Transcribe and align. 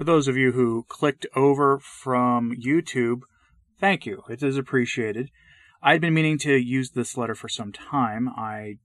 For 0.00 0.04
those 0.04 0.28
of 0.28 0.36
you 0.38 0.52
who 0.52 0.86
clicked 0.88 1.26
over 1.36 1.78
from 1.78 2.56
YouTube, 2.56 3.20
thank 3.78 4.06
you. 4.06 4.22
It 4.30 4.42
is 4.42 4.56
appreciated. 4.56 5.28
I'd 5.82 6.00
been 6.00 6.14
meaning 6.14 6.38
to 6.38 6.56
use 6.56 6.92
this 6.92 7.18
letter 7.18 7.34
for 7.34 7.50
some 7.50 7.70
time. 7.70 8.26
I 8.26 8.76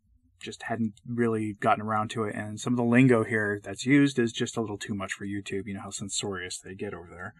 just 0.42 0.64
hadn't 0.64 0.96
really 1.08 1.54
gotten 1.54 1.82
around 1.82 2.10
to 2.10 2.26
it, 2.26 2.36
and 2.36 2.60
some 2.60 2.74
of 2.74 2.78
the 2.78 2.84
lingo 2.84 3.24
here 3.24 3.62
that's 3.64 3.86
used 3.86 4.20
is 4.20 4.34
just 4.34 4.58
a 4.58 4.60
little 4.60 4.78
too 4.78 4.94
much 4.94 5.14
for 5.14 5.26
YouTube. 5.26 5.68
You 5.68 5.76
know 5.76 5.84
how 5.84 5.90
censorious 5.90 6.60
they 6.60 6.76
get 6.76 6.94
over 6.94 7.08
there. 7.10 7.34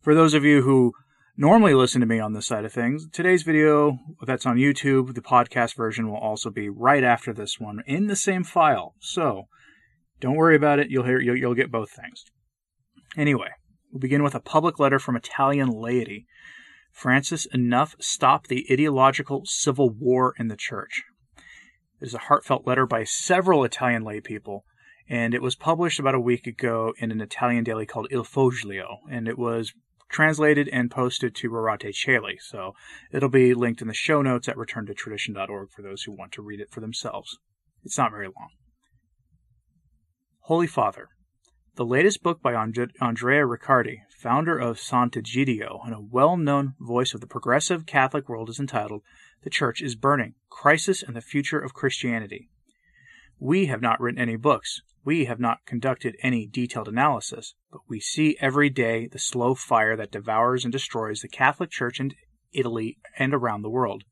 For 0.00 0.14
those 0.14 0.32
of 0.32 0.44
you 0.44 0.62
who 0.62 0.94
normally 1.36 1.74
listen 1.74 2.00
to 2.00 2.06
me 2.06 2.18
on 2.18 2.32
this 2.32 2.46
side 2.46 2.64
of 2.64 2.72
things, 2.72 3.06
today's 3.12 3.42
video 3.42 3.98
that's 4.22 4.46
on 4.46 4.56
YouTube, 4.56 5.12
the 5.12 5.20
podcast 5.20 5.76
version 5.76 6.08
will 6.08 6.16
also 6.16 6.48
be 6.48 6.70
right 6.70 7.04
after 7.04 7.34
this 7.34 7.60
one 7.60 7.82
in 7.86 8.06
the 8.06 8.16
same 8.16 8.42
file. 8.42 8.94
So 9.00 9.48
don't 10.18 10.36
worry 10.36 10.56
about 10.56 10.78
it. 10.78 10.88
You'll 10.88 11.04
hear 11.04 11.20
you'll, 11.20 11.36
you'll 11.36 11.54
get 11.54 11.70
both 11.70 11.90
things. 11.90 12.24
Anyway, 13.16 13.48
we'll 13.90 14.00
begin 14.00 14.22
with 14.22 14.34
a 14.34 14.40
public 14.40 14.78
letter 14.78 14.98
from 14.98 15.16
Italian 15.16 15.68
laity. 15.68 16.26
Francis, 16.92 17.46
enough 17.46 17.94
stop 18.00 18.46
the 18.46 18.66
ideological 18.70 19.42
civil 19.44 19.90
war 19.90 20.34
in 20.38 20.48
the 20.48 20.56
church. 20.56 21.02
It 22.00 22.06
is 22.06 22.14
a 22.14 22.18
heartfelt 22.18 22.66
letter 22.66 22.86
by 22.86 23.04
several 23.04 23.64
Italian 23.64 24.02
lay 24.02 24.20
people, 24.20 24.64
and 25.08 25.34
it 25.34 25.42
was 25.42 25.56
published 25.56 25.98
about 25.98 26.14
a 26.14 26.20
week 26.20 26.46
ago 26.46 26.94
in 26.98 27.10
an 27.10 27.20
Italian 27.20 27.64
daily 27.64 27.86
called 27.86 28.08
Il 28.10 28.24
Foglio, 28.24 28.98
and 29.10 29.28
it 29.28 29.38
was 29.38 29.72
translated 30.08 30.68
and 30.68 30.90
posted 30.90 31.34
to 31.36 31.50
Rorate 31.50 31.94
Caeli. 31.94 32.36
So 32.40 32.74
it'll 33.12 33.28
be 33.28 33.54
linked 33.54 33.82
in 33.82 33.88
the 33.88 33.94
show 33.94 34.22
notes 34.22 34.48
at 34.48 34.56
returntotradition.org 34.56 35.70
for 35.70 35.82
those 35.82 36.02
who 36.02 36.12
want 36.12 36.32
to 36.32 36.42
read 36.42 36.60
it 36.60 36.70
for 36.70 36.80
themselves. 36.80 37.38
It's 37.84 37.98
not 37.98 38.10
very 38.10 38.26
long. 38.26 38.50
Holy 40.40 40.66
Father, 40.66 41.08
the 41.76 41.84
latest 41.84 42.22
book 42.22 42.42
by 42.42 42.52
Andrea 42.52 43.46
Riccardi, 43.46 44.02
founder 44.08 44.58
of 44.58 44.78
Sant'Egidio 44.78 45.80
and 45.84 45.94
a 45.94 46.00
well 46.00 46.36
known 46.36 46.74
voice 46.80 47.14
of 47.14 47.20
the 47.20 47.26
progressive 47.26 47.86
Catholic 47.86 48.28
world, 48.28 48.50
is 48.50 48.58
entitled 48.58 49.02
The 49.42 49.50
Church 49.50 49.80
is 49.80 49.94
Burning 49.94 50.34
Crisis 50.48 51.02
and 51.02 51.14
the 51.14 51.20
Future 51.20 51.60
of 51.60 51.72
Christianity. 51.72 52.50
We 53.38 53.66
have 53.66 53.80
not 53.80 54.00
written 54.00 54.20
any 54.20 54.36
books. 54.36 54.82
We 55.04 55.26
have 55.26 55.38
not 55.38 55.64
conducted 55.64 56.16
any 56.22 56.46
detailed 56.46 56.88
analysis, 56.88 57.54
but 57.70 57.82
we 57.88 58.00
see 58.00 58.36
every 58.40 58.68
day 58.68 59.06
the 59.06 59.18
slow 59.18 59.54
fire 59.54 59.96
that 59.96 60.10
devours 60.10 60.64
and 60.64 60.72
destroys 60.72 61.20
the 61.20 61.28
Catholic 61.28 61.70
Church 61.70 62.00
in 62.00 62.12
Italy 62.52 62.98
and 63.16 63.32
around 63.32 63.62
the 63.62 63.70
world. 63.70 64.02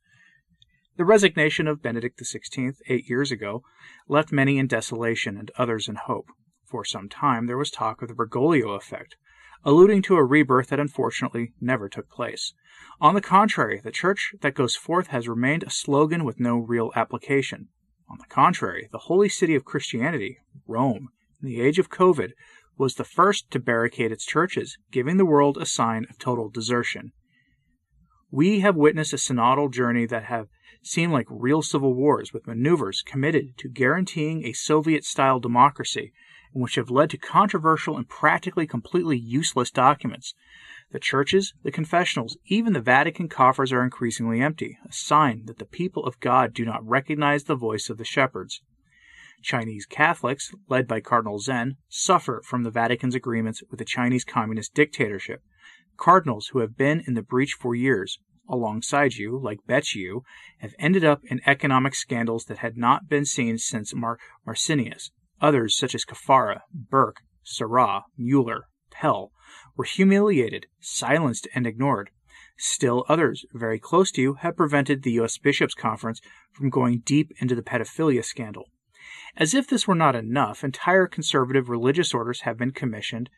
The 0.97 1.05
resignation 1.05 1.67
of 1.67 1.83
Benedict 1.83 2.19
XVI 2.21 2.75
eight 2.89 3.09
years 3.11 3.33
ago 3.33 3.63
left 4.09 4.33
many 4.33 4.59
in 4.59 4.69
desolation 4.69 5.37
and 5.37 5.51
others 5.59 5.89
in 5.89 5.97
hope. 5.97 6.29
For 6.69 6.85
some 6.85 7.09
time 7.09 7.47
there 7.47 7.57
was 7.57 7.71
talk 7.71 8.03
of 8.03 8.09
the 8.09 8.15
Bergoglio 8.15 8.77
effect, 8.77 9.17
alluding 9.65 10.03
to 10.03 10.17
a 10.17 10.23
rebirth 10.23 10.69
that 10.69 10.79
unfortunately 10.79 11.55
never 11.63 11.89
took 11.89 12.11
place. 12.11 12.53
On 13.01 13.15
the 13.15 13.23
contrary, 13.23 13.81
the 13.83 13.91
church 13.91 14.35
that 14.43 14.55
goes 14.55 14.77
forth 14.77 15.07
has 15.07 15.27
remained 15.27 15.63
a 15.63 15.71
slogan 15.71 16.25
with 16.25 16.39
no 16.39 16.59
real 16.59 16.93
application. 16.95 17.69
On 18.11 18.19
the 18.19 18.27
contrary, 18.27 18.91
the 18.93 19.07
holy 19.09 19.31
city 19.31 19.55
of 19.55 19.65
Christianity, 19.65 20.41
Rome, 20.67 21.09
in 21.41 21.49
the 21.49 21.63
age 21.63 21.79
of 21.79 21.89
COVID, 21.89 22.33
was 22.77 22.97
the 22.97 23.03
first 23.03 23.51
to 23.53 23.59
barricade 23.59 24.13
its 24.13 24.27
churches, 24.27 24.77
giving 24.91 25.17
the 25.17 25.25
world 25.25 25.57
a 25.57 25.65
sign 25.65 26.05
of 26.11 26.19
total 26.19 26.51
desertion. 26.51 27.13
We 28.31 28.61
have 28.61 28.77
witnessed 28.77 29.15
a 29.15 29.17
synodal 29.17 29.73
journey 29.73 30.05
that 30.05 30.25
have 30.25 30.49
seemed 30.83 31.15
like 31.15 31.27
real 31.31 31.63
civil 31.63 31.95
wars 31.95 32.35
with 32.35 32.47
maneuvers 32.47 33.01
committed 33.01 33.57
to 33.57 33.71
guaranteeing 33.71 34.45
a 34.45 34.53
Soviet 34.53 35.07
style 35.07 35.41
democracy 35.41 36.13
and 36.53 36.63
which 36.63 36.77
have 36.77 36.91
led 36.91 37.11
to 37.11 37.19
controversial 37.19 37.97
and 37.97 38.09
practically 38.09 38.67
completely 38.67 39.19
useless 39.19 39.71
documents. 39.71 40.35
The 40.91 40.99
churches, 40.99 41.53
the 41.63 41.71
confessionals, 41.71 42.39
even 42.47 42.73
the 42.73 42.81
Vatican 42.81 43.29
coffers 43.29 43.73
are 43.73 43.85
increasingly 43.85 44.41
empty, 44.41 44.79
a 44.89 44.93
sign 44.93 45.45
that 45.47 45.59
the 45.59 45.67
people 45.67 46.05
of 46.05 46.21
God 46.21 46.55
do 46.55 46.65
not 46.65 46.87
recognize 46.87 47.45
the 47.45 47.55
voice 47.55 47.91
of 47.91 47.99
the 47.99 48.05
shepherds. 48.05 48.63
Chinese 49.43 49.87
Catholics, 49.87 50.51
led 50.69 50.89
by 50.89 51.01
Cardinal 51.01 51.39
Zen, 51.39 51.77
suffer 51.89 52.43
from 52.45 52.63
the 52.63 52.71
Vatican's 52.71 53.15
agreements 53.15 53.63
with 53.71 53.79
the 53.79 53.85
Chinese 53.85 54.25
Communist 54.25 54.75
dictatorship. 54.75 55.43
Cardinals 55.97 56.49
who 56.49 56.61
have 56.61 56.77
been 56.77 57.03
in 57.07 57.15
the 57.15 57.23
breach 57.23 57.53
for 57.53 57.75
years, 57.75 58.19
alongside 58.49 59.15
you, 59.15 59.39
like 59.39 59.59
Becciu, 59.69 60.23
have 60.59 60.75
ended 60.79 61.05
up 61.05 61.21
in 61.25 61.41
economic 61.47 61.95
scandals 61.95 62.47
that 62.47 62.59
had 62.59 62.77
not 62.77 63.09
been 63.09 63.25
seen 63.25 63.59
since 63.59 63.95
Mar- 63.95 64.19
Marcinkus. 64.47 65.11
Others, 65.41 65.77
such 65.77 65.95
as 65.95 66.05
Caffarra, 66.05 66.63
Burke, 66.73 67.21
Sarah, 67.43 68.05
Mueller, 68.17 68.65
Pell, 68.91 69.33
were 69.77 69.85
humiliated, 69.85 70.67
silenced, 70.81 71.47
and 71.55 71.67
ignored. 71.67 72.11
Still 72.57 73.05
others, 73.09 73.47
very 73.53 73.79
close 73.79 74.11
to 74.13 74.21
you, 74.21 74.35
have 74.35 74.57
prevented 74.57 75.03
the 75.03 75.13
U.S. 75.13 75.39
Bishops' 75.39 75.75
Conference 75.75 76.21
from 76.53 76.71
going 76.71 77.03
deep 77.05 77.31
into 77.41 77.55
the 77.55 77.63
pedophilia 77.63 78.25
scandal. 78.25 78.65
As 79.37 79.55
if 79.55 79.69
this 79.69 79.87
were 79.87 79.95
not 79.95 80.17
enough, 80.17 80.65
entire 80.65 81.07
conservative 81.07 81.69
religious 81.69 82.13
orders 82.13 82.41
have 82.41 82.59
been 82.59 82.73
commissioned 82.73 83.31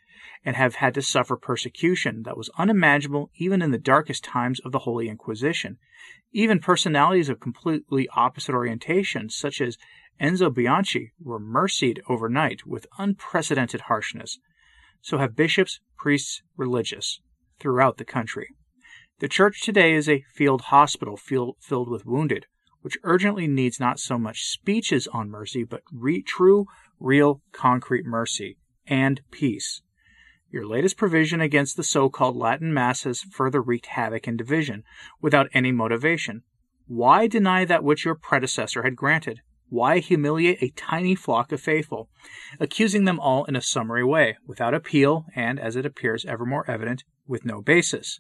and 0.45 0.57
have 0.57 0.77
had 0.77 0.95
to 0.95 1.03
suffer 1.03 1.37
persecution 1.37 2.23
that 2.25 2.37
was 2.37 2.51
unimaginable 2.59 3.31
even 3.37 3.63
in 3.63 3.71
the 3.71 3.79
darkest 3.79 4.25
times 4.25 4.61
of 4.61 4.73
the 4.73 4.81
Holy 4.81 5.09
Inquisition. 5.09 5.79
Even 6.33 6.59
personalities 6.59 7.29
of 7.29 7.41
completely 7.41 8.09
opposite 8.15 8.55
orientations, 8.55 9.33
such 9.33 9.61
as 9.61 9.79
Enzo 10.21 10.53
Bianchi 10.53 11.13
were 11.19 11.39
mercied 11.39 12.03
overnight 12.09 12.67
with 12.67 12.87
unprecedented 12.99 13.83
harshness. 13.83 14.39
So 15.01 15.19
have 15.19 15.35
bishops, 15.35 15.81
priests, 15.97 16.43
religious 16.57 17.21
throughout 17.59 17.97
the 17.97 18.05
country. 18.05 18.49
The 19.21 19.29
church 19.29 19.63
today 19.63 19.95
is 19.95 20.09
a 20.09 20.25
field 20.35 20.63
hospital 20.63 21.17
filled 21.17 21.89
with 21.89 22.07
wounded, 22.07 22.47
which 22.83 22.99
urgently 23.03 23.47
needs 23.47 23.81
not 23.81 23.99
so 23.99 24.19
much 24.19 24.47
speeches 24.47 25.07
on 25.09 25.31
mercy, 25.31 25.65
but 25.65 25.83
re- 25.93 26.23
true, 26.23 26.67
real, 26.99 27.43
concrete 27.53 28.07
mercy 28.07 28.57
and 28.87 29.21
peace. 29.31 29.83
Your 30.53 30.67
latest 30.67 30.97
provision 30.97 31.41
against 31.41 31.77
the 31.77 31.85
so 31.85 32.09
called 32.09 32.37
Latin 32.37 32.75
Mass 32.75 33.05
has 33.05 33.21
further 33.21 33.63
wreaked 33.63 33.87
havoc 33.87 34.27
and 34.27 34.37
division 34.37 34.83
without 35.21 35.49
any 35.55 35.71
motivation. 35.71 36.43
Why 36.89 37.29
deny 37.29 37.65
that 37.65 37.85
which 37.85 38.05
your 38.05 38.17
predecessor 38.17 38.83
had 38.83 38.97
granted? 38.97 39.43
Why 39.69 40.01
humiliate 40.01 40.61
a 40.61 40.71
tiny 40.71 41.15
flock 41.15 41.53
of 41.53 41.61
faithful, 41.61 42.09
accusing 42.59 43.05
them 43.05 43.21
all 43.21 43.45
in 43.45 43.55
a 43.55 43.61
summary 43.61 44.03
way, 44.03 44.39
without 44.45 44.75
appeal, 44.75 45.27
and, 45.37 45.61
as 45.61 45.77
it 45.77 45.87
appears 45.87 46.25
ever 46.25 46.45
more 46.45 46.69
evident, 46.69 47.05
with 47.29 47.45
no 47.45 47.63
basis? 47.63 48.19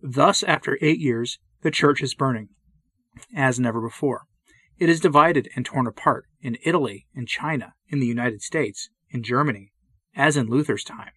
Thus, 0.00 0.44
after 0.44 0.78
eight 0.80 1.00
years, 1.00 1.40
the 1.62 1.72
church 1.72 2.00
is 2.00 2.14
burning, 2.14 2.50
as 3.34 3.58
never 3.58 3.80
before. 3.80 4.26
It 4.78 4.88
is 4.88 5.00
divided 5.00 5.48
and 5.56 5.66
torn 5.66 5.88
apart 5.88 6.26
in 6.40 6.56
Italy, 6.64 7.08
in 7.16 7.26
China, 7.26 7.74
in 7.88 7.98
the 7.98 8.06
United 8.06 8.42
States, 8.42 8.90
in 9.10 9.24
Germany, 9.24 9.72
as 10.14 10.36
in 10.36 10.46
Luther's 10.46 10.84
time. 10.84 11.10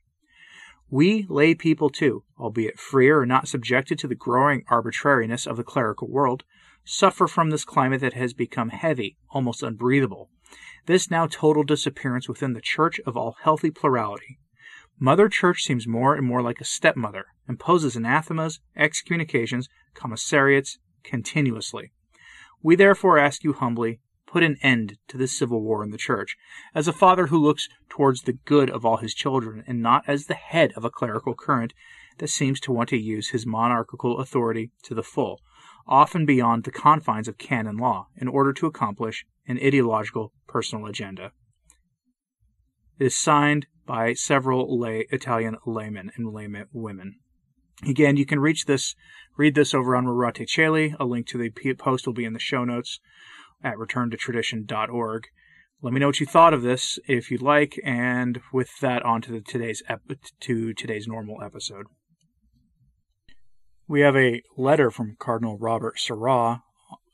We 0.91 1.25
lay 1.29 1.55
people, 1.55 1.89
too, 1.89 2.25
albeit 2.37 2.77
freer 2.77 3.21
and 3.21 3.29
not 3.29 3.47
subjected 3.47 3.97
to 3.99 4.07
the 4.09 4.15
growing 4.15 4.65
arbitrariness 4.67 5.47
of 5.47 5.55
the 5.55 5.63
clerical 5.63 6.09
world, 6.09 6.43
suffer 6.83 7.27
from 7.27 7.49
this 7.49 7.63
climate 7.63 8.01
that 8.01 8.13
has 8.13 8.33
become 8.33 8.69
heavy, 8.69 9.15
almost 9.29 9.63
unbreathable. 9.63 10.29
This 10.87 11.09
now 11.09 11.27
total 11.27 11.63
disappearance 11.63 12.27
within 12.27 12.51
the 12.51 12.59
church 12.59 12.99
of 13.05 13.15
all 13.15 13.37
healthy 13.41 13.71
plurality. 13.71 14.37
Mother 14.99 15.29
Church 15.29 15.63
seems 15.63 15.87
more 15.87 16.13
and 16.13 16.27
more 16.27 16.41
like 16.41 16.59
a 16.59 16.65
stepmother, 16.65 17.27
imposes 17.47 17.95
anathemas, 17.95 18.59
excommunications, 18.75 19.69
commissariats 19.93 20.77
continuously. 21.03 21.93
We 22.61 22.75
therefore 22.75 23.17
ask 23.17 23.45
you 23.45 23.53
humbly, 23.53 24.01
put 24.31 24.43
an 24.43 24.57
end 24.63 24.97
to 25.09 25.17
this 25.17 25.37
civil 25.37 25.61
war 25.61 25.83
in 25.83 25.91
the 25.91 25.97
church, 25.97 26.37
as 26.73 26.87
a 26.87 26.93
father 26.93 27.27
who 27.27 27.37
looks 27.37 27.67
towards 27.89 28.21
the 28.21 28.37
good 28.45 28.69
of 28.69 28.85
all 28.85 28.97
his 28.97 29.13
children, 29.13 29.63
and 29.67 29.81
not 29.81 30.03
as 30.07 30.25
the 30.25 30.35
head 30.35 30.71
of 30.77 30.85
a 30.85 30.89
clerical 30.89 31.35
current 31.35 31.73
that 32.19 32.29
seems 32.29 32.59
to 32.61 32.71
want 32.71 32.87
to 32.89 32.97
use 32.97 33.29
his 33.29 33.45
monarchical 33.45 34.19
authority 34.19 34.71
to 34.83 34.95
the 34.95 35.03
full, 35.03 35.41
often 35.85 36.25
beyond 36.25 36.63
the 36.63 36.71
confines 36.71 37.27
of 37.27 37.37
canon 37.37 37.75
law, 37.75 38.07
in 38.15 38.27
order 38.27 38.53
to 38.53 38.67
accomplish 38.67 39.25
an 39.47 39.57
ideological 39.57 40.31
personal 40.47 40.85
agenda. 40.85 41.31
It 42.99 43.07
is 43.07 43.17
signed 43.17 43.67
by 43.85 44.13
several 44.13 44.79
lay 44.79 45.07
Italian 45.11 45.57
laymen 45.65 46.11
and 46.15 46.31
laymen 46.31 46.67
women. 46.71 47.15
Again, 47.85 48.15
you 48.15 48.27
can 48.27 48.39
reach 48.39 48.65
this, 48.65 48.95
read 49.37 49.55
this 49.55 49.73
over 49.73 49.95
on 49.95 50.05
Rorate 50.05 50.47
Caeli. 50.47 50.95
A 50.99 51.05
link 51.05 51.25
to 51.27 51.37
the 51.39 51.49
post 51.73 52.05
will 52.05 52.13
be 52.13 52.25
in 52.25 52.33
the 52.33 52.39
show 52.39 52.63
notes 52.63 52.99
at 53.63 53.75
returntotradition.org. 53.75 55.27
Let 55.81 55.93
me 55.93 55.99
know 55.99 56.07
what 56.07 56.19
you 56.19 56.25
thought 56.25 56.53
of 56.53 56.61
this, 56.61 56.99
if 57.07 57.31
you'd 57.31 57.41
like, 57.41 57.79
and 57.83 58.39
with 58.53 58.69
that, 58.81 59.03
on 59.03 59.21
to 59.23 59.41
today's 59.41 59.81
ep- 59.89 60.01
to 60.41 60.73
today's 60.73 61.07
normal 61.07 61.41
episode. 61.41 61.87
We 63.87 64.01
have 64.01 64.15
a 64.15 64.43
letter 64.55 64.91
from 64.91 65.17
Cardinal 65.19 65.57
Robert 65.57 65.99
Sarah 65.99 66.63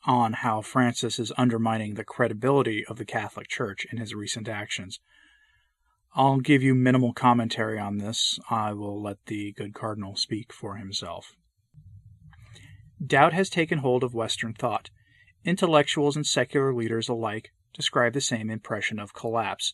on 0.05 0.33
how 0.33 0.61
Francis 0.61 1.17
is 1.17 1.33
undermining 1.38 1.94
the 1.94 2.03
credibility 2.03 2.85
of 2.85 2.97
the 2.97 3.05
Catholic 3.05 3.47
Church 3.47 3.85
in 3.91 3.97
his 3.97 4.13
recent 4.13 4.47
actions. 4.47 5.00
I'll 6.15 6.39
give 6.39 6.63
you 6.63 6.73
minimal 6.73 7.13
commentary 7.13 7.77
on 7.79 7.97
this. 7.97 8.39
I 8.50 8.73
will 8.73 9.01
let 9.01 9.17
the 9.27 9.53
good 9.53 9.73
cardinal 9.73 10.15
speak 10.15 10.51
for 10.51 10.75
himself. 10.75 11.33
Doubt 13.05 13.33
has 13.33 13.50
taken 13.50 13.79
hold 13.79 14.03
of 14.03 14.13
Western 14.13 14.53
thought. 14.53 14.89
Intellectuals 15.47 16.17
and 16.17 16.27
secular 16.27 16.73
leaders 16.73 17.07
alike 17.07 17.53
describe 17.73 18.11
the 18.11 18.19
same 18.19 18.49
impression 18.49 18.99
of 18.99 19.13
collapse. 19.13 19.73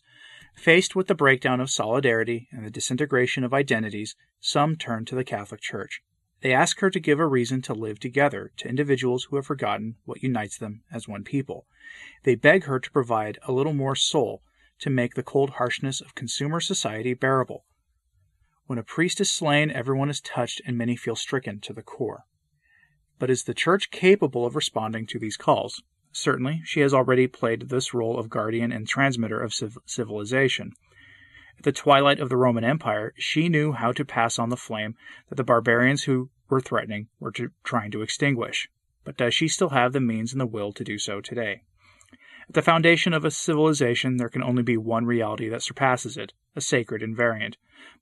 Faced 0.54 0.94
with 0.94 1.08
the 1.08 1.16
breakdown 1.16 1.58
of 1.58 1.68
solidarity 1.68 2.46
and 2.52 2.64
the 2.64 2.70
disintegration 2.70 3.42
of 3.42 3.52
identities, 3.52 4.14
some 4.38 4.76
turn 4.76 5.04
to 5.06 5.16
the 5.16 5.24
Catholic 5.24 5.60
Church. 5.60 6.00
They 6.42 6.52
ask 6.52 6.78
her 6.78 6.90
to 6.90 7.00
give 7.00 7.18
a 7.18 7.26
reason 7.26 7.60
to 7.62 7.74
live 7.74 7.98
together 7.98 8.52
to 8.58 8.68
individuals 8.68 9.24
who 9.24 9.34
have 9.34 9.46
forgotten 9.46 9.96
what 10.04 10.22
unites 10.22 10.58
them 10.58 10.84
as 10.92 11.08
one 11.08 11.24
people. 11.24 11.66
They 12.22 12.36
beg 12.36 12.66
her 12.66 12.78
to 12.78 12.90
provide 12.92 13.40
a 13.42 13.50
little 13.50 13.74
more 13.74 13.96
soul 13.96 14.42
to 14.78 14.90
make 14.90 15.14
the 15.14 15.24
cold 15.24 15.50
harshness 15.58 16.00
of 16.00 16.14
consumer 16.14 16.60
society 16.60 17.14
bearable. 17.14 17.64
When 18.66 18.78
a 18.78 18.84
priest 18.84 19.20
is 19.20 19.28
slain, 19.28 19.72
everyone 19.72 20.08
is 20.08 20.20
touched 20.20 20.62
and 20.64 20.78
many 20.78 20.94
feel 20.94 21.16
stricken 21.16 21.58
to 21.62 21.72
the 21.72 21.82
core. 21.82 22.26
But 23.18 23.30
is 23.30 23.44
the 23.44 23.54
Church 23.54 23.90
capable 23.90 24.44
of 24.44 24.56
responding 24.56 25.06
to 25.06 25.18
these 25.18 25.36
calls? 25.36 25.82
Certainly, 26.12 26.62
she 26.64 26.80
has 26.80 26.94
already 26.94 27.26
played 27.26 27.68
this 27.68 27.92
role 27.92 28.18
of 28.18 28.30
guardian 28.30 28.70
and 28.70 28.86
transmitter 28.86 29.40
of 29.40 29.54
civilization. 29.86 30.72
At 31.58 31.64
the 31.64 31.72
twilight 31.72 32.20
of 32.20 32.28
the 32.28 32.36
Roman 32.36 32.64
Empire, 32.64 33.12
she 33.16 33.48
knew 33.48 33.72
how 33.72 33.92
to 33.92 34.04
pass 34.04 34.38
on 34.38 34.48
the 34.48 34.56
flame 34.56 34.96
that 35.28 35.36
the 35.36 35.44
barbarians 35.44 36.04
who 36.04 36.30
were 36.48 36.60
threatening 36.60 37.08
were 37.18 37.32
to, 37.32 37.50
trying 37.62 37.90
to 37.92 38.02
extinguish. 38.02 38.68
But 39.04 39.16
does 39.16 39.34
she 39.34 39.48
still 39.48 39.70
have 39.70 39.92
the 39.92 40.00
means 40.00 40.32
and 40.32 40.40
the 40.40 40.46
will 40.46 40.72
to 40.72 40.84
do 40.84 40.98
so 40.98 41.20
today? 41.20 41.62
At 42.48 42.54
the 42.54 42.62
foundation 42.62 43.12
of 43.12 43.24
a 43.24 43.30
civilization, 43.30 44.16
there 44.16 44.28
can 44.28 44.42
only 44.42 44.62
be 44.62 44.76
one 44.76 45.06
reality 45.06 45.48
that 45.48 45.62
surpasses 45.62 46.16
it, 46.16 46.32
a 46.54 46.60
sacred 46.60 47.02
invariant. 47.02 47.54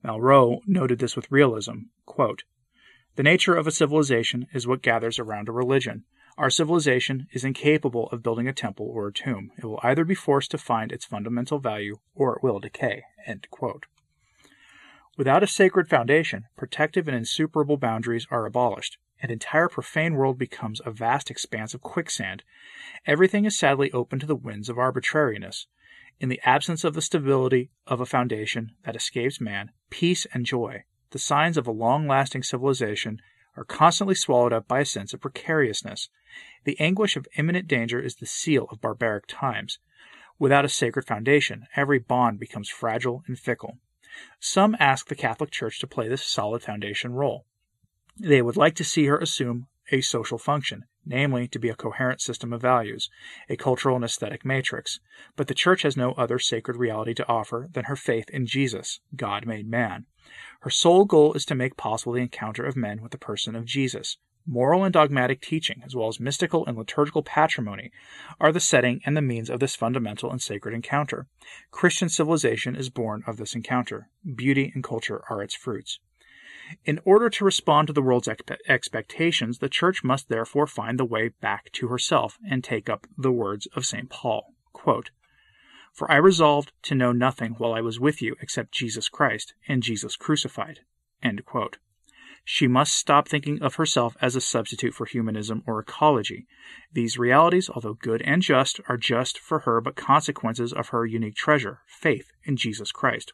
Malraux 0.05 0.61
noted 0.67 0.99
this 0.99 1.15
with 1.15 1.31
realism. 1.31 1.85
Quote, 2.07 2.45
the 3.15 3.23
nature 3.23 3.55
of 3.55 3.67
a 3.67 3.73
civilization 3.73 4.47
is 4.55 4.67
what 4.67 4.83
gathers 4.83 5.19
around 5.19 5.49
a 5.49 5.53
religion. 5.53 6.05
Our 6.39 6.49
civilization 6.49 7.27
is 7.33 7.45
incapable 7.45 8.09
of 8.09 8.23
building 8.23 8.49
a 8.49 8.55
temple 8.55 8.87
or 8.87 9.09
a 9.09 9.13
tomb. 9.13 9.51
It 9.59 9.67
will 9.67 9.81
either 9.83 10.05
be 10.05 10.15
forced 10.15 10.51
to 10.53 10.59
find 10.59 10.91
its 10.91 11.05
fundamental 11.05 11.59
value 11.59 11.97
or 12.15 12.37
it 12.37 12.43
will 12.43 12.59
decay. 12.59 13.03
Without 15.19 15.43
a 15.43 15.47
sacred 15.47 15.89
foundation, 15.89 16.47
protective 16.57 17.07
and 17.07 17.17
insuperable 17.17 17.77
boundaries 17.77 18.27
are 18.31 18.47
abolished. 18.47 18.97
An 19.21 19.31
entire 19.31 19.69
profane 19.69 20.15
world 20.15 20.39
becomes 20.39 20.81
a 20.85 20.91
vast 20.91 21.31
expanse 21.31 21.75
of 21.75 21.83
quicksand. 21.83 22.43
Everything 23.07 23.45
is 23.45 23.59
sadly 23.59 23.93
open 23.93 24.19
to 24.21 24.27
the 24.27 24.35
winds 24.35 24.71
of 24.71 24.79
arbitrariness. 24.79 25.67
In 26.19 26.31
the 26.31 26.41
absence 26.45 26.83
of 26.83 26.95
the 26.95 27.03
stability 27.03 27.71
of 27.87 28.01
a 28.01 28.07
foundation 28.07 28.73
that 28.85 28.97
escapes 28.97 29.41
man, 29.41 29.71
peace 29.91 30.27
and 30.33 30.47
joy, 30.47 30.85
the 31.13 31.19
signs 31.19 31.57
of 31.57 31.67
a 31.67 31.73
long 31.73 32.07
lasting 32.07 32.43
civilization, 32.43 33.21
are 33.57 33.65
constantly 33.65 34.15
swallowed 34.15 34.53
up 34.53 34.67
by 34.67 34.81
a 34.81 34.85
sense 34.85 35.13
of 35.13 35.21
precariousness. 35.21 36.09
The 36.65 36.79
anguish 36.81 37.17
of 37.17 37.29
imminent 37.37 37.69
danger 37.69 38.01
is 38.01 38.17
the 38.17 38.27
seal 38.27 38.67
of 38.71 38.81
barbaric 38.81 39.27
times. 39.27 39.79
Without 40.39 40.65
a 40.65 40.71
sacred 40.71 41.07
foundation, 41.07 41.67
every 41.77 41.99
bond 41.99 42.41
becomes 42.41 42.69
fragile 42.69 43.23
and 43.27 43.39
fickle. 43.39 43.79
Some 44.41 44.77
ask 44.81 45.07
the 45.07 45.15
Catholic 45.15 45.51
Church 45.51 45.79
to 45.81 45.87
play 45.87 46.09
this 46.09 46.25
solid 46.25 46.63
foundation 46.63 47.13
role. 47.13 47.47
They 48.19 48.43
would 48.43 48.57
like 48.57 48.75
to 48.77 48.85
see 48.85 49.07
her 49.07 49.19
assume 49.19 49.69
a 49.91 50.01
social 50.01 50.39
function, 50.39 50.85
namely 51.05 51.49
to 51.49 51.59
be 51.59 51.69
a 51.69 51.75
coherent 51.75 52.21
system 52.21 52.53
of 52.53 52.61
values, 52.61 53.11
a 53.49 53.57
cultural 53.57 53.97
and 53.97 54.05
aesthetic 54.05 54.45
matrix. 54.45 55.01
But 55.37 55.49
the 55.49 55.55
Church 55.55 55.83
has 55.83 55.97
no 55.97 56.13
other 56.13 56.39
sacred 56.39 56.77
reality 56.77 57.15
to 57.15 57.29
offer 57.29 57.69
than 57.73 57.85
her 57.85 57.97
faith 57.97 58.31
in 58.31 58.47
Jesus, 58.47 59.01
God 59.17 59.47
made 59.47 59.69
man. 59.69 60.07
Her 60.61 60.71
sole 60.71 61.05
goal 61.05 61.33
is 61.35 61.45
to 61.47 61.55
make 61.55 61.77
possible 61.77 62.13
the 62.13 62.23
encounter 62.23 62.65
of 62.65 62.77
men 62.77 63.03
with 63.03 63.13
the 63.13 63.19
person 63.19 63.57
of 63.57 63.65
Jesus. 63.65 64.19
Moral 64.47 64.83
and 64.83 64.93
dogmatic 64.93 65.41
teaching, 65.41 65.83
as 65.85 65.95
well 65.95 66.09
as 66.09 66.19
mystical 66.19 66.67
and 66.67 66.77
liturgical 66.77 67.23
patrimony, 67.23 67.93
are 68.41 68.51
the 68.51 68.59
setting 68.59 69.01
and 69.07 69.17
the 69.17 69.23
means 69.23 69.49
of 69.49 69.61
this 69.61 69.77
fundamental 69.77 70.31
and 70.33 70.43
sacred 70.43 70.75
encounter. 70.75 71.29
Christian 71.71 72.09
civilization 72.09 72.75
is 72.75 72.91
born 72.91 73.23
of 73.27 73.37
this 73.37 73.55
encounter. 73.55 74.09
Beauty 74.35 74.73
and 74.75 74.83
culture 74.83 75.23
are 75.31 75.43
its 75.43 75.55
fruits. 75.55 76.01
In 76.85 77.01
order 77.05 77.29
to 77.31 77.45
respond 77.45 77.87
to 77.87 77.93
the 77.93 78.03
world's 78.03 78.29
expectations, 78.69 79.59
the 79.59 79.69
Church 79.69 80.03
must 80.03 80.29
therefore 80.29 80.67
find 80.67 80.99
the 80.99 81.05
way 81.05 81.29
back 81.29 81.71
to 81.73 81.89
herself 81.89 82.39
and 82.49 82.63
take 82.63 82.89
up 82.89 83.07
the 83.17 83.33
words 83.33 83.67
of 83.75 83.87
St. 83.87 84.09
Paul. 84.09 84.55
Quote, 84.73 85.11
For 85.93 86.11
I 86.11 86.17
resolved 86.17 86.73
to 86.83 86.95
know 86.95 87.13
nothing 87.13 87.53
while 87.59 87.75
I 87.75 87.81
was 87.81 88.01
with 88.01 88.23
you 88.23 88.37
except 88.41 88.73
Jesus 88.73 89.09
Christ 89.09 89.55
and 89.69 89.83
Jesus 89.83 90.17
crucified. 90.17 90.81
She 92.45 92.67
must 92.67 92.95
stop 92.95 93.29
thinking 93.29 93.63
of 93.63 93.77
herself 93.77 94.17
as 94.21 94.35
a 94.35 94.41
substitute 94.41 94.95
for 94.95 95.07
humanism 95.07 95.63
or 95.67 95.79
ecology. 95.79 96.49
These 96.93 97.19
realities, 97.19 97.71
although 97.71 97.95
good 97.95 98.21
and 98.23 98.43
just, 98.43 98.81
are 98.89 98.97
just 98.97 99.39
for 99.39 99.61
her 99.61 99.81
but 99.81 99.95
consequences 99.95 100.73
of 100.73 100.89
her 100.89 101.07
unique 101.07 101.37
treasure, 101.37 101.83
faith 101.87 102.33
in 102.43 102.57
Jesus 102.57 102.91
Christ. 102.91 103.33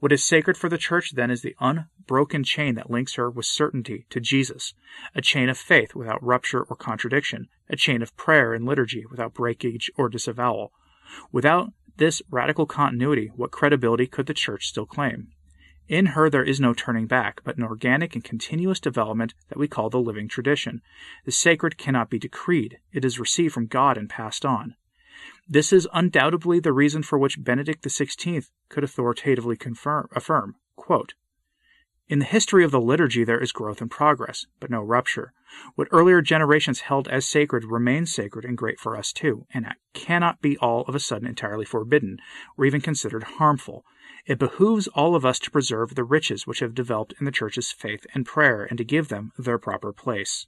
What 0.00 0.12
is 0.12 0.24
sacred 0.24 0.56
for 0.56 0.68
the 0.68 0.78
Church 0.78 1.12
then 1.12 1.30
is 1.30 1.42
the 1.42 1.56
unbroken 1.60 2.44
chain 2.44 2.74
that 2.74 2.90
links 2.90 3.14
her 3.14 3.30
with 3.30 3.46
certainty 3.46 4.06
to 4.10 4.20
Jesus, 4.20 4.74
a 5.14 5.20
chain 5.20 5.48
of 5.48 5.58
faith 5.58 5.94
without 5.94 6.22
rupture 6.22 6.62
or 6.62 6.76
contradiction, 6.76 7.48
a 7.68 7.76
chain 7.76 8.02
of 8.02 8.16
prayer 8.16 8.54
and 8.54 8.64
liturgy 8.64 9.04
without 9.10 9.34
breakage 9.34 9.90
or 9.96 10.08
disavowal. 10.08 10.72
Without 11.32 11.72
this 11.96 12.22
radical 12.30 12.66
continuity, 12.66 13.30
what 13.36 13.50
credibility 13.50 14.06
could 14.06 14.26
the 14.26 14.34
Church 14.34 14.66
still 14.66 14.86
claim? 14.86 15.32
In 15.86 16.06
her 16.06 16.30
there 16.30 16.44
is 16.44 16.60
no 16.60 16.72
turning 16.72 17.06
back, 17.06 17.42
but 17.44 17.58
an 17.58 17.62
organic 17.62 18.14
and 18.14 18.24
continuous 18.24 18.80
development 18.80 19.34
that 19.48 19.58
we 19.58 19.68
call 19.68 19.90
the 19.90 20.00
living 20.00 20.28
tradition. 20.28 20.80
The 21.26 21.32
sacred 21.32 21.76
cannot 21.76 22.08
be 22.08 22.18
decreed, 22.18 22.78
it 22.92 23.04
is 23.04 23.20
received 23.20 23.52
from 23.52 23.66
God 23.66 23.98
and 23.98 24.08
passed 24.08 24.46
on. 24.46 24.76
This 25.46 25.72
is 25.72 25.88
undoubtedly 25.92 26.60
the 26.60 26.72
reason 26.72 27.02
for 27.02 27.18
which 27.18 27.42
Benedict 27.42 27.84
XVI 27.84 28.48
could 28.68 28.84
authoritatively 28.84 29.56
confirm, 29.56 30.08
affirm, 30.12 30.56
quote, 30.76 31.14
in 32.06 32.18
the 32.18 32.26
history 32.26 32.64
of 32.64 32.70
the 32.70 32.82
liturgy, 32.82 33.24
there 33.24 33.40
is 33.40 33.50
growth 33.50 33.80
and 33.80 33.90
progress, 33.90 34.46
but 34.60 34.68
no 34.68 34.82
rupture. 34.82 35.32
What 35.74 35.88
earlier 35.90 36.20
generations 36.20 36.80
held 36.80 37.08
as 37.08 37.26
sacred 37.26 37.64
remains 37.64 38.12
sacred 38.12 38.44
and 38.44 38.58
great 38.58 38.78
for 38.78 38.94
us 38.94 39.10
too, 39.10 39.46
and 39.54 39.64
it 39.64 39.76
cannot 39.94 40.42
be 40.42 40.58
all 40.58 40.82
of 40.82 40.94
a 40.94 41.00
sudden 41.00 41.26
entirely 41.26 41.64
forbidden, 41.64 42.18
or 42.58 42.66
even 42.66 42.82
considered 42.82 43.22
harmful. 43.22 43.86
It 44.26 44.38
behooves 44.38 44.86
all 44.88 45.16
of 45.16 45.24
us 45.24 45.38
to 45.40 45.50
preserve 45.50 45.94
the 45.94 46.04
riches 46.04 46.46
which 46.46 46.60
have 46.60 46.74
developed 46.74 47.14
in 47.18 47.24
the 47.24 47.32
Church's 47.32 47.72
faith 47.72 48.04
and 48.12 48.26
prayer, 48.26 48.64
and 48.64 48.76
to 48.76 48.84
give 48.84 49.08
them 49.08 49.32
their 49.38 49.58
proper 49.58 49.90
place. 49.90 50.46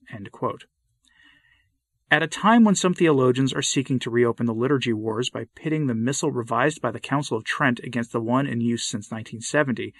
At 2.08 2.22
a 2.22 2.28
time 2.28 2.62
when 2.62 2.76
some 2.76 2.94
theologians 2.94 3.52
are 3.52 3.62
seeking 3.62 3.98
to 3.98 4.10
reopen 4.10 4.46
the 4.46 4.54
liturgy 4.54 4.92
wars 4.92 5.28
by 5.28 5.46
pitting 5.56 5.86
the 5.88 5.94
missal 5.94 6.30
revised 6.30 6.80
by 6.80 6.92
the 6.92 7.00
Council 7.00 7.36
of 7.36 7.42
Trent 7.42 7.80
against 7.80 8.12
the 8.12 8.20
one 8.20 8.46
in 8.46 8.60
use 8.60 8.86
since 8.86 9.10
1970, 9.10 9.92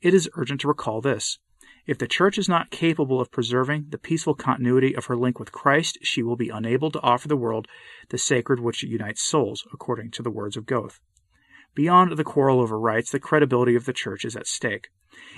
it 0.00 0.12
is 0.12 0.28
urgent 0.34 0.62
to 0.62 0.68
recall 0.68 1.00
this. 1.00 1.38
If 1.86 1.98
the 1.98 2.08
Church 2.08 2.36
is 2.36 2.48
not 2.48 2.72
capable 2.72 3.20
of 3.20 3.30
preserving 3.30 3.86
the 3.90 3.98
peaceful 3.98 4.34
continuity 4.34 4.96
of 4.96 5.04
her 5.06 5.16
link 5.16 5.38
with 5.38 5.52
Christ, 5.52 5.98
she 6.02 6.20
will 6.20 6.34
be 6.34 6.48
unable 6.48 6.90
to 6.90 7.00
offer 7.00 7.28
the 7.28 7.36
world 7.36 7.68
the 8.08 8.18
sacred 8.18 8.58
which 8.58 8.82
unites 8.82 9.22
souls, 9.22 9.64
according 9.72 10.10
to 10.12 10.22
the 10.22 10.30
words 10.32 10.56
of 10.56 10.66
Goethe. 10.66 10.98
Beyond 11.74 12.12
the 12.12 12.24
quarrel 12.24 12.60
over 12.60 12.78
rites, 12.78 13.10
the 13.10 13.18
credibility 13.18 13.74
of 13.74 13.86
the 13.86 13.94
Church 13.94 14.24
is 14.24 14.36
at 14.36 14.46
stake. 14.46 14.90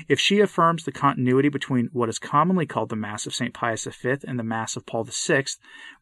If 0.08 0.18
she 0.18 0.40
affirms 0.40 0.84
the 0.84 0.92
continuity 0.92 1.48
between 1.48 1.90
what 1.92 2.08
is 2.08 2.18
commonly 2.18 2.66
called 2.66 2.88
the 2.88 2.96
Mass 2.96 3.26
of 3.26 3.34
St. 3.34 3.54
Pius 3.54 3.84
V 3.84 4.16
and 4.26 4.38
the 4.38 4.44
Mass 4.44 4.76
of 4.76 4.86
Paul 4.86 5.04
VI, 5.04 5.44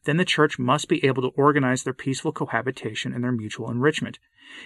then 0.05 0.17
the 0.17 0.25
Church 0.25 0.57
must 0.57 0.87
be 0.87 1.03
able 1.05 1.21
to 1.21 1.35
organize 1.35 1.83
their 1.83 1.93
peaceful 1.93 2.31
cohabitation 2.31 3.13
and 3.13 3.23
their 3.23 3.31
mutual 3.31 3.69
enrichment. 3.69 4.17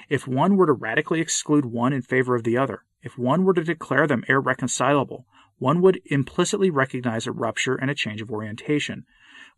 If 0.09 0.27
one 0.27 0.55
were 0.55 0.67
to 0.67 0.73
radically 0.73 1.19
exclude 1.19 1.65
one 1.65 1.93
in 1.93 2.01
favor 2.01 2.35
of 2.35 2.43
the 2.43 2.57
other, 2.57 2.83
if 3.01 3.17
one 3.17 3.43
were 3.43 3.53
to 3.53 3.63
declare 3.63 4.07
them 4.07 4.23
irreconcilable, 4.27 5.25
one 5.57 5.81
would 5.81 6.01
implicitly 6.05 6.69
recognize 6.69 7.27
a 7.27 7.31
rupture 7.31 7.75
and 7.75 7.91
a 7.91 7.95
change 7.95 8.21
of 8.21 8.31
orientation. 8.31 9.05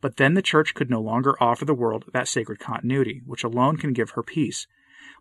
But 0.02 0.18
then 0.18 0.34
the 0.34 0.42
Church 0.42 0.74
could 0.74 0.90
no 0.90 1.02
longer 1.02 1.36
offer 1.42 1.66
the 1.66 1.74
world 1.74 2.06
that 2.14 2.28
sacred 2.28 2.60
continuity, 2.60 3.22
which 3.26 3.44
alone 3.44 3.78
can 3.78 3.94
give 3.94 4.12
her 4.12 4.24
peace. 4.24 4.66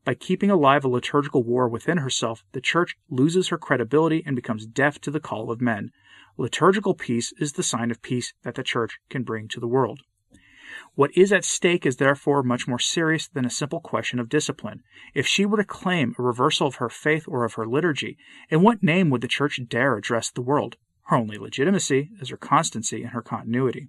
By 0.04 0.14
keeping 0.14 0.50
alive 0.50 0.84
a 0.84 0.88
liturgical 0.88 1.42
war 1.42 1.68
within 1.68 1.98
herself, 1.98 2.44
the 2.52 2.60
Church 2.60 2.96
loses 3.10 3.48
her 3.48 3.58
credibility 3.58 4.22
and 4.24 4.36
becomes 4.36 4.66
deaf 4.66 5.00
to 5.00 5.10
the 5.10 5.20
call 5.20 5.50
of 5.50 5.60
men. 5.60 5.90
Liturgical 6.36 6.94
peace 6.94 7.32
is 7.38 7.54
the 7.54 7.62
sign 7.62 7.90
of 7.90 8.02
peace 8.02 8.32
that 8.42 8.54
the 8.54 8.62
Church 8.62 8.98
can 9.10 9.24
bring 9.24 9.48
to 9.48 9.60
the 9.60 9.66
world. 9.66 10.02
What 10.94 11.16
is 11.16 11.32
at 11.32 11.44
stake 11.44 11.86
is 11.86 11.96
therefore 11.96 12.42
much 12.42 12.68
more 12.68 12.78
serious 12.78 13.26
than 13.26 13.44
a 13.44 13.50
simple 13.50 13.80
question 13.80 14.18
of 14.18 14.28
discipline. 14.28 14.82
If 15.14 15.26
she 15.26 15.46
were 15.46 15.56
to 15.56 15.64
claim 15.64 16.14
a 16.18 16.22
reversal 16.22 16.66
of 16.66 16.76
her 16.76 16.88
faith 16.88 17.24
or 17.26 17.44
of 17.44 17.54
her 17.54 17.66
liturgy, 17.66 18.18
in 18.50 18.62
what 18.62 18.82
name 18.82 19.10
would 19.10 19.20
the 19.20 19.28
Church 19.28 19.60
dare 19.68 19.96
address 19.96 20.30
the 20.30 20.42
world? 20.42 20.76
Her 21.04 21.16
only 21.16 21.38
legitimacy 21.38 22.10
is 22.20 22.28
her 22.28 22.36
constancy 22.36 23.02
and 23.02 23.12
her 23.12 23.22
continuity. 23.22 23.88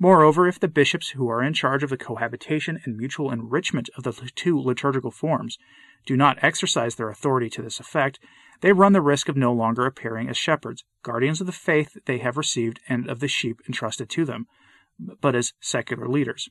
Moreover, 0.00 0.46
if 0.46 0.60
the 0.60 0.68
bishops 0.68 1.10
who 1.10 1.28
are 1.28 1.42
in 1.42 1.54
charge 1.54 1.82
of 1.82 1.90
the 1.90 1.96
cohabitation 1.96 2.80
and 2.84 2.96
mutual 2.96 3.32
enrichment 3.32 3.90
of 3.96 4.04
the 4.04 4.12
two 4.34 4.58
liturgical 4.60 5.10
forms 5.10 5.58
do 6.06 6.16
not 6.16 6.38
exercise 6.40 6.94
their 6.94 7.10
authority 7.10 7.50
to 7.50 7.62
this 7.62 7.80
effect, 7.80 8.20
they 8.60 8.72
run 8.72 8.92
the 8.92 9.00
risk 9.00 9.28
of 9.28 9.36
no 9.36 9.52
longer 9.52 9.86
appearing 9.86 10.28
as 10.28 10.36
shepherds, 10.36 10.84
guardians 11.02 11.40
of 11.40 11.46
the 11.46 11.52
faith 11.52 11.96
they 12.06 12.18
have 12.18 12.36
received 12.36 12.80
and 12.88 13.08
of 13.08 13.20
the 13.20 13.28
sheep 13.28 13.60
entrusted 13.66 14.08
to 14.10 14.24
them, 14.24 14.46
but 15.20 15.34
as 15.34 15.52
secular 15.60 16.08
leaders, 16.08 16.48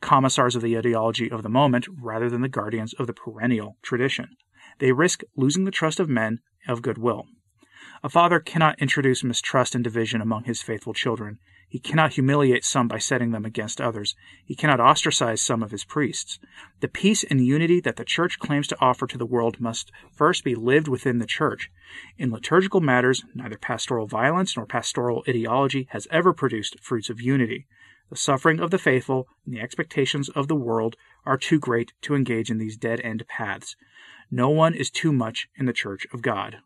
commissars 0.00 0.56
of 0.56 0.62
the 0.62 0.76
ideology 0.76 1.30
of 1.30 1.42
the 1.42 1.48
moment 1.48 1.86
rather 2.00 2.30
than 2.30 2.40
the 2.40 2.48
guardians 2.48 2.94
of 2.94 3.06
the 3.06 3.14
perennial 3.14 3.76
tradition. 3.82 4.36
They 4.78 4.92
risk 4.92 5.22
losing 5.36 5.64
the 5.64 5.70
trust 5.70 6.00
of 6.00 6.08
men 6.08 6.40
of 6.68 6.82
goodwill. 6.82 7.26
A 8.02 8.08
father 8.10 8.40
cannot 8.40 8.78
introduce 8.78 9.24
mistrust 9.24 9.74
and 9.74 9.82
division 9.82 10.20
among 10.20 10.44
his 10.44 10.60
faithful 10.60 10.92
children. 10.92 11.38
He 11.68 11.78
cannot 11.78 12.12
humiliate 12.12 12.64
some 12.64 12.88
by 12.88 12.98
setting 12.98 13.30
them 13.30 13.44
against 13.44 13.80
others. 13.80 14.14
He 14.44 14.54
cannot 14.54 14.80
ostracize 14.80 15.40
some 15.40 15.62
of 15.62 15.70
his 15.70 15.84
priests. 15.84 16.38
The 16.80 16.88
peace 16.88 17.24
and 17.24 17.44
unity 17.44 17.80
that 17.80 17.96
the 17.96 18.04
Church 18.04 18.38
claims 18.38 18.68
to 18.68 18.80
offer 18.80 19.06
to 19.06 19.18
the 19.18 19.26
world 19.26 19.60
must 19.60 19.90
first 20.12 20.44
be 20.44 20.54
lived 20.54 20.88
within 20.88 21.18
the 21.18 21.26
Church. 21.26 21.70
In 22.18 22.30
liturgical 22.30 22.80
matters, 22.80 23.24
neither 23.34 23.56
pastoral 23.56 24.06
violence 24.06 24.56
nor 24.56 24.66
pastoral 24.66 25.24
ideology 25.28 25.88
has 25.90 26.06
ever 26.10 26.32
produced 26.32 26.78
fruits 26.80 27.10
of 27.10 27.20
unity. 27.20 27.66
The 28.10 28.16
suffering 28.16 28.60
of 28.60 28.70
the 28.70 28.78
faithful 28.78 29.26
and 29.44 29.54
the 29.54 29.60
expectations 29.60 30.28
of 30.28 30.46
the 30.46 30.54
world 30.54 30.96
are 31.24 31.36
too 31.36 31.58
great 31.58 31.92
to 32.02 32.14
engage 32.14 32.50
in 32.50 32.58
these 32.58 32.76
dead 32.76 33.00
end 33.00 33.26
paths. 33.26 33.74
No 34.30 34.50
one 34.50 34.74
is 34.74 34.90
too 34.90 35.12
much 35.12 35.48
in 35.56 35.66
the 35.66 35.72
Church 35.72 36.06
of 36.12 36.22
God. 36.22 36.58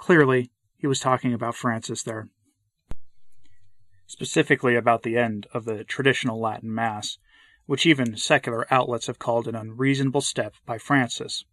Clearly, 0.00 0.50
he 0.78 0.86
was 0.86 0.98
talking 0.98 1.34
about 1.34 1.54
Francis 1.54 2.02
there. 2.02 2.30
Specifically 4.06 4.74
about 4.74 5.02
the 5.02 5.18
end 5.18 5.46
of 5.52 5.66
the 5.66 5.84
traditional 5.84 6.40
Latin 6.40 6.74
Mass, 6.74 7.18
which 7.66 7.84
even 7.84 8.16
secular 8.16 8.66
outlets 8.72 9.08
have 9.08 9.18
called 9.18 9.46
an 9.46 9.54
unreasonable 9.54 10.22
step 10.22 10.54
by 10.64 10.78
Francis. 10.78 11.44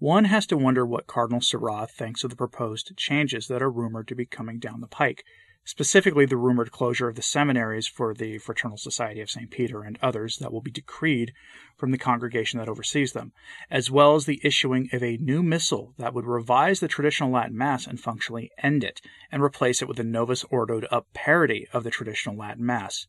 One 0.00 0.24
has 0.24 0.46
to 0.46 0.56
wonder 0.56 0.84
what 0.84 1.06
Cardinal 1.06 1.40
Sarah 1.40 1.86
thinks 1.86 2.24
of 2.24 2.30
the 2.30 2.36
proposed 2.36 2.92
changes 2.96 3.46
that 3.46 3.62
are 3.62 3.70
rumored 3.70 4.08
to 4.08 4.16
be 4.16 4.26
coming 4.26 4.58
down 4.58 4.80
the 4.80 4.88
pike, 4.88 5.24
specifically 5.64 6.26
the 6.26 6.36
rumored 6.36 6.72
closure 6.72 7.08
of 7.08 7.14
the 7.14 7.22
seminaries 7.22 7.86
for 7.86 8.14
the 8.14 8.38
Fraternal 8.38 8.76
Society 8.76 9.20
of 9.20 9.30
St. 9.30 9.50
Peter 9.50 9.82
and 9.82 9.98
others 10.02 10.38
that 10.38 10.52
will 10.52 10.60
be 10.60 10.70
decreed 10.70 11.32
from 11.76 11.90
the 11.90 11.98
congregation 11.98 12.58
that 12.58 12.68
oversees 12.68 13.12
them, 13.12 13.32
as 13.70 13.90
well 13.90 14.14
as 14.14 14.26
the 14.26 14.40
issuing 14.42 14.88
of 14.92 15.02
a 15.02 15.16
new 15.18 15.42
missal 15.42 15.94
that 15.98 16.14
would 16.14 16.26
revise 16.26 16.80
the 16.80 16.88
traditional 16.88 17.30
Latin 17.30 17.56
Mass 17.56 17.86
and 17.86 18.00
functionally 18.00 18.50
end 18.58 18.82
it, 18.82 19.00
and 19.30 19.42
replace 19.42 19.80
it 19.82 19.88
with 19.88 20.00
a 20.00 20.04
Novus 20.04 20.44
Ordo'd 20.50 20.86
up 20.90 21.06
parody 21.14 21.68
of 21.72 21.84
the 21.84 21.90
traditional 21.90 22.36
Latin 22.36 22.66
Mass. 22.66 23.06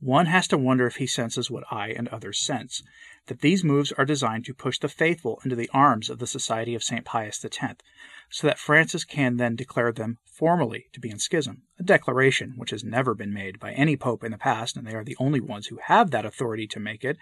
One 0.00 0.26
has 0.26 0.46
to 0.48 0.58
wonder 0.58 0.86
if 0.86 0.96
he 0.96 1.08
senses 1.08 1.50
what 1.50 1.64
I 1.72 1.88
and 1.88 2.06
others 2.08 2.38
sense 2.38 2.84
that 3.26 3.40
these 3.40 3.64
moves 3.64 3.90
are 3.90 4.04
designed 4.04 4.44
to 4.44 4.54
push 4.54 4.78
the 4.78 4.88
faithful 4.88 5.40
into 5.42 5.56
the 5.56 5.68
arms 5.74 6.08
of 6.08 6.20
the 6.20 6.26
Society 6.26 6.76
of 6.76 6.84
St. 6.84 7.04
Pius 7.04 7.44
X, 7.44 7.82
so 8.30 8.46
that 8.46 8.60
Francis 8.60 9.04
can 9.04 9.38
then 9.38 9.56
declare 9.56 9.90
them 9.90 10.18
formally 10.24 10.86
to 10.92 11.00
be 11.00 11.10
in 11.10 11.18
schism, 11.18 11.62
a 11.80 11.82
declaration 11.82 12.52
which 12.56 12.70
has 12.70 12.84
never 12.84 13.12
been 13.12 13.32
made 13.32 13.58
by 13.58 13.72
any 13.72 13.96
pope 13.96 14.22
in 14.22 14.30
the 14.30 14.38
past, 14.38 14.76
and 14.76 14.86
they 14.86 14.94
are 14.94 15.02
the 15.02 15.16
only 15.18 15.40
ones 15.40 15.66
who 15.66 15.80
have 15.82 16.12
that 16.12 16.24
authority 16.24 16.68
to 16.68 16.78
make 16.78 17.04
it, 17.04 17.18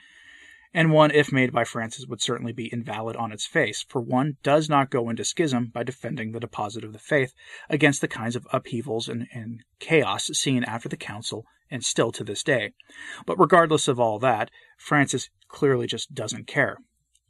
and 0.75 0.93
one, 0.93 1.11
if 1.11 1.33
made 1.33 1.53
by 1.53 1.65
Francis, 1.65 2.07
would 2.07 2.21
certainly 2.21 2.53
be 2.53 2.73
invalid 2.73 3.17
on 3.17 3.33
its 3.33 3.47
face, 3.47 3.85
for 3.89 4.01
one 4.01 4.37
does 4.43 4.69
not 4.69 4.91
go 4.91 5.09
into 5.09 5.25
schism 5.25 5.71
by 5.73 5.83
defending 5.83 6.33
the 6.33 6.41
deposit 6.41 6.85
of 6.85 6.93
the 6.93 6.99
faith 6.99 7.33
against 7.69 8.01
the 8.01 8.09
kinds 8.09 8.37
of 8.37 8.47
upheavals 8.53 9.09
and, 9.09 9.27
and 9.33 9.63
chaos 9.79 10.27
seen 10.33 10.65
after 10.65 10.89
the 10.89 10.97
council 10.97 11.47
and 11.71 11.85
still 11.85 12.13
to 12.13 12.25
this 12.25 12.43
day. 12.43 12.73
But 13.27 13.39
regardless 13.39 13.89
of 13.89 13.99
all 13.99 14.19
that, 14.21 14.51
Francis 14.79 15.31
clearly 15.49 15.87
just 15.87 16.15
doesn't 16.15 16.47
care. 16.47 16.79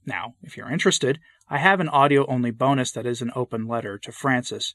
Now, 0.04 0.34
if 0.42 0.56
you're 0.56 0.70
interested, 0.70 1.18
I 1.48 1.58
have 1.58 1.80
an 1.80 1.88
audio 1.88 2.26
only 2.26 2.50
bonus 2.50 2.92
that 2.92 3.06
is 3.06 3.22
an 3.22 3.32
open 3.34 3.66
letter 3.66 3.98
to 3.98 4.12
Francis, 4.12 4.74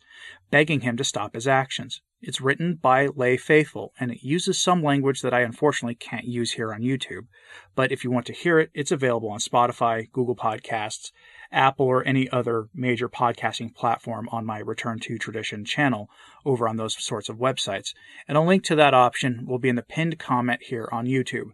begging 0.50 0.82
him 0.82 0.98
to 0.98 1.03
stop 1.03 1.36
his 1.36 1.48
actions. 1.48 2.01
It's 2.24 2.40
written 2.40 2.75
by 2.75 3.08
lay 3.08 3.36
faithful, 3.36 3.94
and 4.00 4.12
it 4.12 4.22
uses 4.22 4.62
some 4.62 4.84
language 4.84 5.22
that 5.22 5.34
I 5.34 5.42
unfortunately 5.42 5.96
can't 5.96 6.25
use 6.25 6.51
here 6.51 6.72
on 6.72 6.82
YouTube. 6.82 7.25
But 7.74 7.92
if 7.92 8.04
you 8.04 8.12
want 8.12 8.28
to 8.28 8.34
hear 8.34 8.60
it, 8.60 8.70
it's 8.75 8.92
available 8.92 9.30
on 9.30 9.40
Spotify, 9.40 10.12
Google 10.12 10.36
Podcasts, 10.36 11.12
Apple, 11.51 11.88
or 11.88 12.06
any 12.06 12.30
other 12.30 12.68
major 12.75 13.10
podcasting 13.10 13.74
platform 13.74 14.30
on 14.32 14.46
my 14.46 14.60
Return 14.60 15.00
to 15.00 15.18
Tradition 15.18 15.66
channel 15.66 16.10
over 16.46 16.70
on 16.70 16.78
those 16.78 17.04
sorts 17.04 17.28
of 17.28 17.38
websites. 17.38 17.96
And 18.28 18.38
a 18.38 18.42
link 18.42 18.63
to 18.66 18.75
that 18.75 18.94
option 18.94 19.48
will 19.48 19.60
be 19.60 19.70
in 19.70 19.75
the 19.75 19.82
pinned 19.82 20.20
comment 20.20 20.62
here 20.62 20.88
on 20.92 21.08
YouTube. 21.08 21.50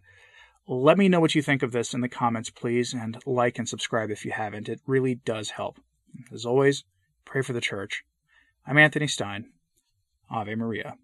Let 0.66 0.98
me 0.98 1.08
know 1.08 1.20
what 1.20 1.34
you 1.34 1.40
think 1.40 1.62
of 1.62 1.72
this 1.72 1.94
in 1.94 2.02
the 2.02 2.10
comments, 2.10 2.50
please, 2.50 2.92
and 2.92 3.16
like 3.24 3.58
and 3.58 3.66
subscribe 3.66 4.10
if 4.10 4.26
you 4.26 4.32
haven't. 4.32 4.68
It 4.68 4.82
really 4.86 5.14
does 5.14 5.48
help. 5.48 5.80
As 6.30 6.44
always, 6.44 6.84
pray 7.24 7.40
for 7.40 7.54
the 7.54 7.62
church. 7.62 8.04
I'm 8.66 8.76
Anthony 8.76 9.06
Stine. 9.06 9.46
Ave 10.30 10.54
Maria. 10.56 10.96